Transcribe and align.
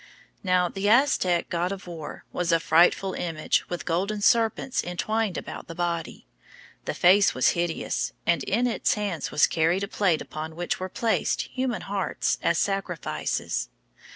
Now, 0.43 0.67
the 0.67 0.89
Aztec 0.89 1.47
god 1.51 1.71
of 1.71 1.85
war 1.85 2.25
was 2.33 2.51
a 2.51 2.59
frightful 2.59 3.13
image 3.13 3.69
with 3.69 3.85
golden 3.85 4.19
serpents 4.21 4.83
entwined 4.83 5.37
about 5.37 5.67
the 5.67 5.75
body. 5.75 6.25
The 6.85 6.95
face 6.95 7.35
was 7.35 7.49
hideous, 7.49 8.11
and 8.25 8.43
in 8.45 8.65
its 8.65 8.95
hand 8.95 9.29
was 9.31 9.45
carried 9.45 9.83
a 9.83 9.87
plate 9.87 10.23
upon 10.23 10.55
which 10.55 10.79
were 10.79 10.89
placed 10.89 11.43
human 11.43 11.81
hearts 11.81 12.39
as 12.41 12.57
sacrifices. 12.57 13.69